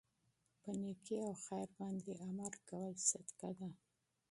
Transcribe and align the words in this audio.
په 0.61 0.69
نيکي 0.81 1.15
او 1.25 1.33
خیر 1.45 1.69
باندي 1.77 2.13
امر 2.27 2.53
کول 2.69 2.93
صدقه 3.09 3.49
ده 3.57 3.69